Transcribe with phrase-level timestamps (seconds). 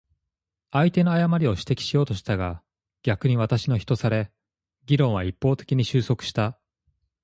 [0.71, 2.63] 相手の誤りを指摘しようとしたが、
[3.03, 4.31] 逆に私の非とされ、
[4.87, 6.59] 議論は一方的に収束した。